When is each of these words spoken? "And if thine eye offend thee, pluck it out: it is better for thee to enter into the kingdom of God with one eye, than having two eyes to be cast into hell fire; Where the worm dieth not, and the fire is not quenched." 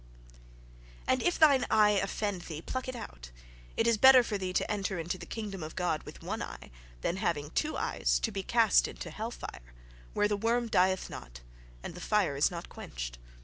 "And 1.05 1.21
if 1.21 1.37
thine 1.37 1.67
eye 1.69 1.91
offend 1.91 2.41
thee, 2.49 2.63
pluck 2.63 2.87
it 2.87 2.95
out: 2.95 3.29
it 3.77 3.85
is 3.85 3.99
better 3.99 4.23
for 4.23 4.35
thee 4.35 4.51
to 4.51 4.71
enter 4.71 4.97
into 4.97 5.19
the 5.19 5.27
kingdom 5.27 5.61
of 5.61 5.75
God 5.75 6.01
with 6.07 6.23
one 6.23 6.41
eye, 6.41 6.71
than 7.01 7.17
having 7.17 7.51
two 7.51 7.77
eyes 7.77 8.17
to 8.21 8.31
be 8.31 8.41
cast 8.41 8.87
into 8.87 9.11
hell 9.11 9.29
fire; 9.29 9.75
Where 10.15 10.27
the 10.27 10.35
worm 10.37 10.69
dieth 10.69 11.07
not, 11.11 11.41
and 11.83 11.93
the 11.93 12.01
fire 12.01 12.35
is 12.35 12.49
not 12.49 12.67
quenched." 12.67 13.19